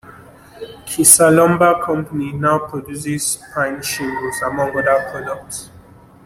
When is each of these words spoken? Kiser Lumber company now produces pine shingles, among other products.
Kiser 0.83 1.29
Lumber 1.29 1.79
company 1.85 2.31
now 2.31 2.57
produces 2.57 3.37
pine 3.53 3.83
shingles, 3.83 4.41
among 4.41 4.71
other 4.71 5.07
products. 5.11 5.69